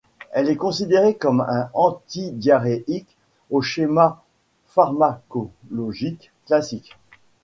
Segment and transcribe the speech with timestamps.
[0.31, 3.15] Elle est considérée comme un antidiarrhéique
[3.51, 4.23] au schéma
[4.65, 6.97] pharmacologique classique.